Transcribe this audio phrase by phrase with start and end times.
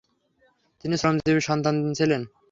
[0.81, 2.21] তিনি শ্রমজীবীর সন্তান ছিলেন।